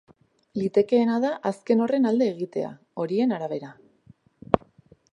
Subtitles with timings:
[0.59, 3.75] Litekeena da azken horren alde egitea, horien arabera.